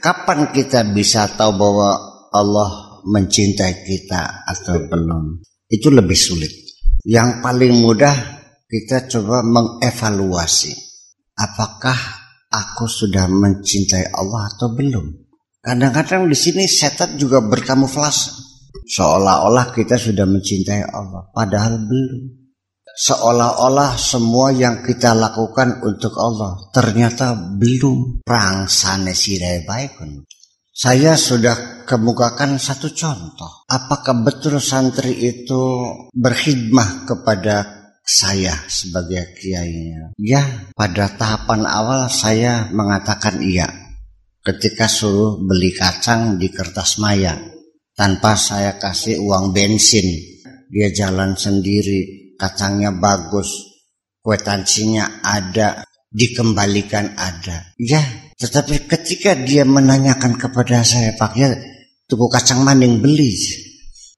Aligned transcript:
kapan 0.00 0.50
kita 0.54 0.82
bisa 0.90 1.30
tahu 1.34 1.52
bahwa 1.54 1.90
Allah 2.32 3.00
mencintai 3.04 3.86
kita 3.86 4.48
atau 4.48 4.88
belum? 4.88 5.42
Itu 5.68 5.92
lebih 5.92 6.16
sulit. 6.16 6.50
Yang 7.04 7.44
paling 7.44 7.74
mudah 7.78 8.16
kita 8.68 9.08
coba 9.08 9.44
mengevaluasi. 9.44 10.72
Apakah 11.38 11.96
aku 12.50 12.84
sudah 12.88 13.30
mencintai 13.30 14.10
Allah 14.10 14.50
atau 14.52 14.74
belum? 14.74 15.06
Kadang-kadang 15.62 16.26
di 16.26 16.36
sini 16.36 16.64
setan 16.64 17.20
juga 17.20 17.44
berkamuflase. 17.44 18.34
Seolah-olah 18.88 19.76
kita 19.76 20.00
sudah 20.00 20.24
mencintai 20.24 20.80
Allah, 20.88 21.28
padahal 21.36 21.76
belum 21.76 22.47
seolah-olah 22.98 23.94
semua 23.94 24.50
yang 24.50 24.82
kita 24.82 25.14
lakukan 25.14 25.78
untuk 25.86 26.18
Allah 26.18 26.58
ternyata 26.74 27.38
belum. 27.38 28.26
Perang 28.26 28.66
sana 28.66 29.14
sirai 29.14 29.62
baik 29.62 30.02
saya 30.78 31.18
sudah 31.18 31.82
kemukakan 31.90 32.54
satu 32.54 32.94
contoh. 32.94 33.66
Apakah 33.66 34.22
betul 34.22 34.62
santri 34.62 35.10
itu 35.26 35.90
berkhidmah 36.14 37.02
kepada 37.02 37.66
saya 38.06 38.54
sebagai 38.70 39.34
kiainya? 39.34 40.14
Ya 40.22 40.70
pada 40.78 41.10
tahapan 41.10 41.66
awal 41.66 42.06
saya 42.06 42.70
mengatakan 42.70 43.42
iya. 43.42 43.66
Ketika 44.38 44.86
suruh 44.86 45.42
beli 45.42 45.74
kacang 45.74 46.38
di 46.38 46.46
kertas 46.46 47.02
maya 47.02 47.34
tanpa 47.98 48.38
saya 48.38 48.78
kasih 48.78 49.18
uang 49.18 49.50
bensin. 49.50 50.06
Dia 50.70 50.94
jalan 50.94 51.34
sendiri 51.34 52.17
kacangnya 52.38 52.94
bagus, 52.94 53.50
kwetansinya 54.22 55.20
ada, 55.26 55.82
dikembalikan 56.08 57.12
ada. 57.18 57.74
Ya, 57.76 58.00
tetapi 58.38 58.88
ketika 58.88 59.36
dia 59.36 59.66
menanyakan 59.66 60.38
kepada 60.38 60.80
saya, 60.86 61.12
Pak, 61.18 61.32
ya 61.36 61.52
tuku 62.08 62.26
kacang 62.30 62.64
maning 62.64 63.02
beli. 63.02 63.34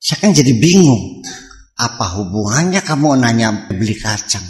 Saya 0.01 0.29
kan 0.29 0.31
jadi 0.37 0.55
bingung. 0.57 1.25
Apa 1.81 2.21
hubungannya 2.21 2.85
kamu 2.85 3.17
nanya 3.17 3.73
beli 3.73 3.97
kacang? 3.97 4.45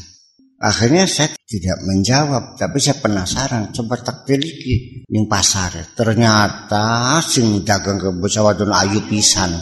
Akhirnya 0.60 1.08
saya 1.08 1.32
tidak 1.48 1.78
menjawab, 1.88 2.58
tapi 2.58 2.76
saya 2.82 3.00
penasaran. 3.00 3.72
Coba 3.72 3.96
tak 4.02 4.28
teliti 4.28 5.06
di 5.08 5.20
pasar. 5.24 5.94
Ternyata 5.96 7.16
sing 7.24 7.64
dagang 7.64 7.96
ke 7.96 8.12
Busawadun 8.18 8.68
Ayu 8.74 9.00
pisan. 9.08 9.56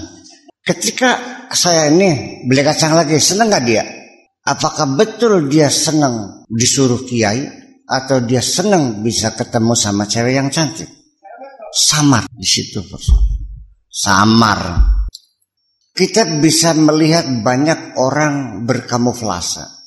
Ketika 0.58 1.44
saya 1.54 1.92
ini 1.92 2.42
beli 2.50 2.66
kacang 2.66 2.98
lagi, 2.98 3.16
seneng 3.22 3.48
gak 3.52 3.64
dia? 3.64 3.97
Apakah 4.48 4.96
betul 4.96 5.52
dia 5.52 5.68
senang 5.68 6.48
disuruh 6.48 7.04
kiai 7.04 7.44
atau 7.84 8.24
dia 8.24 8.41
senang 8.41 9.04
bisa 9.04 9.36
ketemu 9.36 9.77
sama 9.77 10.08
cewek 10.08 10.41
yang 10.41 10.48
cantik? 10.48 10.88
Samar 11.68 12.24
di 12.32 12.48
situ 12.48 12.80
persoalan. 12.80 13.44
Samar. 13.92 14.60
Kita 15.92 16.41
bisa 16.41 16.72
melihat 16.72 17.28
banyak 17.44 17.98
orang 18.00 18.64
berkamuflase 18.64 19.78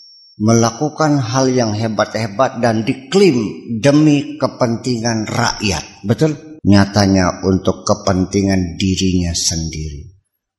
melakukan 0.41 1.21
hal 1.21 1.53
yang 1.53 1.71
hebat-hebat 1.77 2.57
dan 2.61 2.81
diklaim 2.81 3.69
demi 3.77 4.41
kepentingan 4.41 5.29
rakyat. 5.29 6.05
Betul? 6.05 6.59
Nyatanya 6.65 7.45
untuk 7.45 7.85
kepentingan 7.85 8.77
dirinya 8.77 9.33
sendiri. 9.33 10.10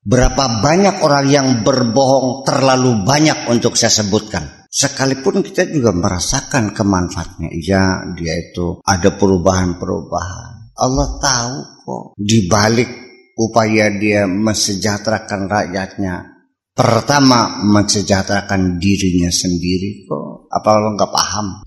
Berapa 0.02 0.58
banyak 0.58 0.98
orang 0.98 1.26
yang 1.30 1.48
berbohong 1.62 2.42
terlalu 2.42 3.06
banyak 3.06 3.46
untuk 3.46 3.78
saya 3.78 4.02
sebutkan. 4.02 4.66
Sekalipun 4.66 5.46
kita 5.46 5.62
juga 5.70 5.94
merasakan 5.94 6.74
kemanfaatnya. 6.74 7.54
Ya, 7.62 8.02
dia 8.18 8.34
itu 8.34 8.82
ada 8.82 9.14
perubahan-perubahan. 9.14 10.74
Allah 10.74 11.08
tahu 11.22 11.54
kok. 11.86 12.04
Di 12.18 12.50
balik 12.50 12.90
upaya 13.38 13.94
dia 13.94 14.26
mensejahterakan 14.26 15.46
rakyatnya. 15.46 16.14
Pertama, 16.74 17.62
mensejahterakan 17.62 18.82
dirinya 18.82 19.30
sendiri 19.30 20.02
kok. 20.10 20.50
Apa 20.50 20.82
lo 20.82 20.98
nggak 20.98 21.12
paham? 21.14 21.62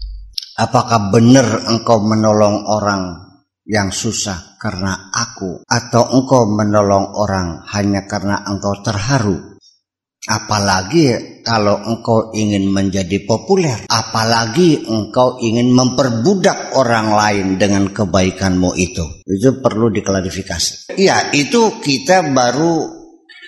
Apakah 0.59 1.07
benar 1.07 1.71
engkau 1.71 2.03
menolong 2.03 2.67
orang 2.67 3.24
yang 3.65 3.89
susah 3.89 4.61
karena 4.61 5.09
aku 5.09 5.65
atau 5.65 6.13
engkau 6.13 6.45
menolong 6.53 7.17
orang 7.17 7.65
hanya 7.73 8.05
karena 8.05 8.45
engkau 8.45 8.77
terharu? 8.85 9.57
Apalagi 10.25 11.37
kalau 11.45 11.77
engkau 11.85 12.33
ingin 12.33 12.73
menjadi 12.73 13.21
populer 13.29 13.85
apalagi 13.85 14.81
engkau 14.81 15.37
ingin 15.37 15.69
memperbudak 15.69 16.73
orang 16.73 17.13
lain 17.13 17.47
dengan 17.61 17.93
kebaikanmu 17.93 18.73
itu. 18.73 19.05
Itu 19.21 19.61
perlu 19.61 19.93
diklarifikasi. 19.93 20.97
Iya 20.97 21.29
itu 21.29 21.77
kita 21.77 22.25
baru 22.33 22.89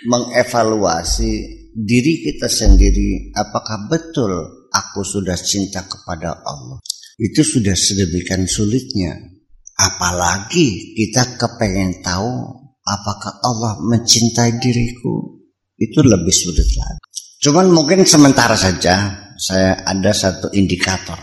mengevaluasi 0.06 1.34
diri 1.74 2.14
kita 2.22 2.46
sendiri 2.46 3.34
apakah 3.34 3.90
betul 3.90 4.34
aku 4.70 5.02
sudah 5.02 5.38
cinta 5.38 5.82
kepada 5.82 6.46
Allah. 6.46 6.78
Itu 7.18 7.42
sudah 7.42 7.74
sedemikian 7.74 8.46
sulitnya 8.46 9.37
Apalagi 9.78 10.98
kita 10.98 11.38
kepengen 11.38 12.02
tahu 12.02 12.34
apakah 12.82 13.38
Allah 13.46 13.78
mencintai 13.84 14.58
diriku. 14.58 15.38
Itu 15.78 16.02
lebih 16.02 16.34
sulit 16.34 16.66
lagi. 16.66 17.02
Cuman 17.38 17.70
mungkin 17.70 18.02
sementara 18.02 18.58
saja 18.58 19.14
saya 19.38 19.78
ada 19.86 20.10
satu 20.10 20.50
indikator. 20.58 21.18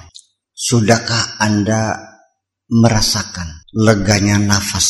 Sudahkah 0.55 1.43
Anda 1.43 1.99
merasakan 2.71 3.67
leganya 3.75 4.39
nafas 4.39 4.87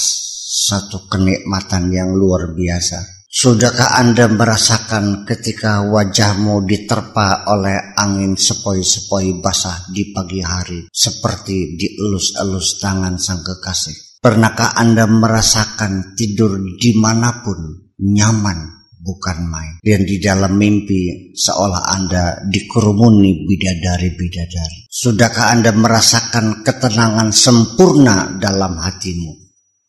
satu 0.69 1.09
kenikmatan 1.09 1.89
yang 1.89 2.13
luar 2.13 2.53
biasa? 2.53 3.24
Sudahkah 3.45 4.01
Anda 4.01 4.25
merasakan 4.25 5.29
ketika 5.29 5.85
wajahmu 5.85 6.65
diterpa 6.65 7.45
oleh 7.53 7.93
angin 7.93 8.41
sepoi-sepoi 8.41 9.45
basah 9.45 9.85
di 9.93 10.17
pagi 10.17 10.41
hari 10.41 10.89
seperti 10.89 11.77
dielus-elus 11.77 12.81
tangan 12.81 13.21
sang 13.21 13.45
kekasih? 13.45 14.17
Pernahkah 14.25 14.81
Anda 14.81 15.05
merasakan 15.05 16.17
tidur 16.17 16.57
di 16.57 16.97
mana 16.97 17.45
pun 17.45 17.93
nyaman 18.01 18.89
bukan 19.05 19.39
main? 19.45 19.77
Dan 19.85 20.09
di 20.09 20.17
dalam 20.17 20.57
mimpi 20.57 21.37
seolah 21.37 21.85
Anda 22.01 22.49
dikerumuni 22.49 23.45
bidadari-bidadari. 23.45 24.89
Sudahkah 24.89 25.53
Anda 25.53 25.77
merasakan 25.77 26.65
ketenangan 26.65 27.29
sempurna 27.29 28.41
dalam 28.41 28.81
hatimu 28.81 29.37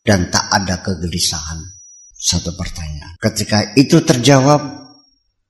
dan 0.04 0.28
tak 0.28 0.44
ada 0.52 0.84
kegelisahan? 0.84 1.75
Satu 2.26 2.58
pertanyaan. 2.58 3.14
Ketika 3.22 3.78
itu 3.78 4.02
terjawab, 4.02 4.58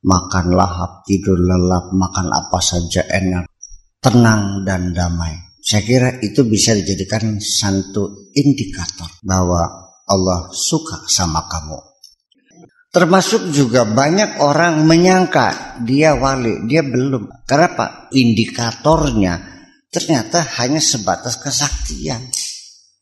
makan 0.05 0.47
lahap, 0.53 1.09
tidur 1.09 1.41
lelap, 1.41 1.89
makan 1.97 2.29
apa 2.29 2.61
saja 2.61 3.01
enak, 3.09 3.49
tenang 3.97 4.61
dan 4.69 4.93
damai. 4.93 5.33
Saya 5.65 5.83
kira 5.89 6.11
itu 6.21 6.45
bisa 6.45 6.77
dijadikan 6.77 7.41
satu 7.41 8.29
indikator 8.37 9.09
bahwa 9.25 9.89
Allah 10.05 10.53
suka 10.53 11.09
sama 11.09 11.49
kamu. 11.49 11.81
Termasuk 12.93 13.57
juga 13.57 13.89
banyak 13.89 14.45
orang 14.45 14.85
menyangka 14.85 15.81
dia 15.81 16.13
wali, 16.13 16.69
dia 16.69 16.85
belum. 16.85 17.49
Kenapa? 17.49 18.13
Indikatornya 18.13 19.57
ternyata 19.89 20.45
hanya 20.61 20.79
sebatas 20.85 21.41
kesaktian 21.41 22.21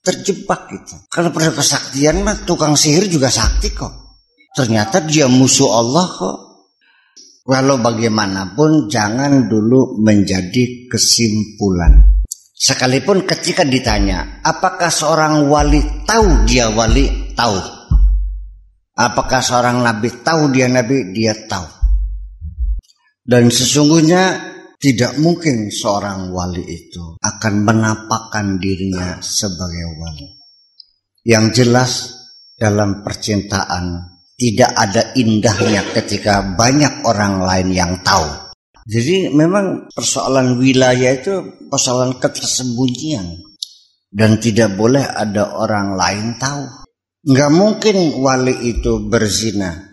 terjebak 0.05 0.69
gitu. 0.69 0.95
Karena 1.09 1.33
pada 1.33 1.51
kesaktian 1.57 2.21
mah 2.21 2.45
tukang 2.45 2.77
sihir 2.77 3.09
juga 3.09 3.33
sakti 3.33 3.73
kok. 3.73 4.21
Ternyata 4.53 5.03
dia 5.03 5.27
musuh 5.27 5.73
Allah 5.73 6.07
kok. 6.07 6.39
Walau 7.45 7.77
bagaimanapun 7.81 8.89
jangan 8.89 9.49
dulu 9.49 10.01
menjadi 10.01 10.89
kesimpulan. 10.89 12.21
Sekalipun 12.55 13.29
ketika 13.29 13.67
ditanya, 13.67 14.41
apakah 14.41 14.89
seorang 14.89 15.45
wali 15.51 15.85
tahu 16.09 16.49
dia 16.49 16.73
wali? 16.73 17.35
Tahu. 17.37 17.59
Apakah 18.95 19.43
seorang 19.43 19.83
nabi 19.83 20.09
tahu 20.23 20.55
dia 20.55 20.71
nabi? 20.71 21.13
Dia 21.13 21.35
tahu. 21.51 21.67
Dan 23.27 23.53
sesungguhnya 23.53 24.54
tidak 24.85 25.17
mungkin 25.17 25.73
seorang 25.73 26.29
wali 26.29 26.61
itu 26.61 27.17
akan 27.25 27.55
menampakkan 27.65 28.61
dirinya 28.61 29.17
sebagai 29.25 29.97
wali. 29.97 30.29
Yang 31.25 31.45
jelas 31.57 31.91
dalam 32.53 33.01
percintaan 33.01 34.13
tidak 34.37 34.77
ada 34.77 35.17
indahnya 35.17 35.81
ketika 35.89 36.45
banyak 36.53 37.01
orang 37.09 37.41
lain 37.41 37.73
yang 37.73 37.93
tahu. 38.05 38.29
Jadi 38.85 39.33
memang 39.33 39.89
persoalan 39.89 40.61
wilayah 40.61 41.17
itu 41.17 41.65
persoalan 41.73 42.21
ketersembunyian 42.21 43.41
dan 44.13 44.37
tidak 44.37 44.77
boleh 44.77 45.01
ada 45.01 45.57
orang 45.65 45.97
lain 45.97 46.37
tahu. 46.37 46.85
Nggak 47.25 47.53
mungkin 47.57 47.97
wali 48.21 48.53
itu 48.69 49.01
berzina 49.09 49.84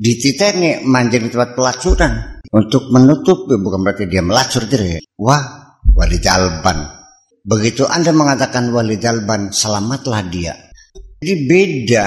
di 0.00 0.16
titeni 0.16 0.80
manjing 0.88 1.28
tempat 1.28 1.52
pelacuran 1.52 2.40
untuk 2.48 2.88
menutup 2.88 3.44
bukan 3.44 3.84
berarti 3.84 4.08
dia 4.08 4.24
melacur 4.24 4.64
ya. 4.64 4.96
Wah, 5.20 5.76
wali 5.92 6.16
jalban. 6.16 6.80
Begitu 7.44 7.84
Anda 7.84 8.16
mengatakan 8.16 8.72
wali 8.72 8.96
jalban, 8.96 9.52
selamatlah 9.52 10.24
dia. 10.32 10.56
Jadi 11.20 11.34
beda 11.44 12.06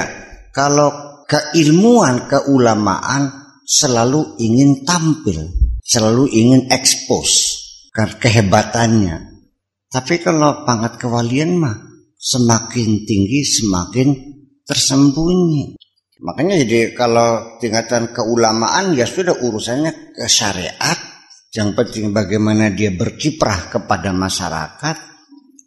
kalau 0.50 1.22
keilmuan, 1.30 2.26
keulamaan 2.26 3.30
selalu 3.62 4.42
ingin 4.42 4.82
tampil, 4.82 5.54
selalu 5.86 6.34
ingin 6.34 6.74
expose 6.74 7.62
kehebatannya. 7.94 9.38
Tapi 9.94 10.18
kalau 10.26 10.66
pangkat 10.66 10.98
kewalian 10.98 11.62
mah 11.62 11.78
semakin 12.18 13.06
tinggi 13.06 13.46
semakin 13.46 14.08
tersembunyi. 14.66 15.78
Makanya 16.22 16.62
jadi 16.62 16.94
kalau 16.94 17.58
tingkatan 17.58 18.14
keulamaan 18.14 18.94
ya 18.94 19.10
sudah 19.10 19.34
urusannya 19.34 20.14
ke 20.14 20.30
syariat. 20.30 20.98
Yang 21.54 21.70
penting 21.78 22.06
bagaimana 22.14 22.70
dia 22.74 22.94
berkiprah 22.94 23.70
kepada 23.74 24.14
masyarakat. 24.14 24.98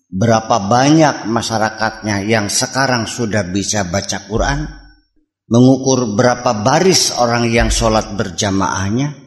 Berapa 0.06 0.56
banyak 0.70 1.26
masyarakatnya 1.26 2.26
yang 2.31 2.46
sekarang 2.46 3.10
sudah 3.10 3.43
bisa 3.46 3.87
baca 3.87 4.22
Quran. 4.26 4.66
Mengukur 5.46 6.19
berapa 6.19 6.62
baris 6.62 7.14
orang 7.19 7.46
yang 7.50 7.70
sholat 7.70 8.14
berjamaahnya. 8.19 9.26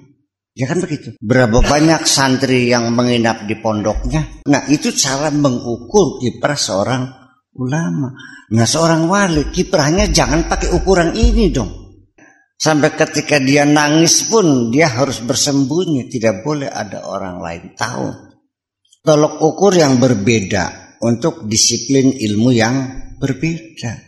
Ya 0.56 0.68
kan 0.68 0.84
begitu. 0.84 1.16
Berapa 1.24 1.64
banyak 1.64 2.04
santri 2.04 2.68
yang 2.68 2.92
menginap 2.92 3.48
di 3.48 3.56
pondoknya. 3.56 4.44
Nah 4.52 4.68
itu 4.68 4.92
cara 4.92 5.32
mengukur 5.32 6.20
kiprah 6.20 6.60
seorang 6.60 7.08
ulama. 7.56 8.12
Nah 8.50 8.66
seorang 8.66 9.06
wali 9.06 9.54
kiprahnya 9.54 10.10
jangan 10.10 10.50
pakai 10.50 10.74
ukuran 10.74 11.14
ini 11.14 11.54
dong. 11.54 11.72
Sampai 12.60 12.92
ketika 12.92 13.40
dia 13.40 13.64
nangis 13.64 14.28
pun 14.28 14.74
dia 14.74 14.92
harus 14.92 15.24
bersembunyi. 15.24 16.12
Tidak 16.12 16.44
boleh 16.44 16.68
ada 16.68 17.08
orang 17.08 17.40
lain 17.40 17.64
tahu. 17.78 18.08
Tolok 19.00 19.40
ukur 19.40 19.80
yang 19.80 19.96
berbeda 19.96 20.98
untuk 21.06 21.48
disiplin 21.48 22.12
ilmu 22.12 22.50
yang 22.52 22.76
berbeda. 23.16 24.04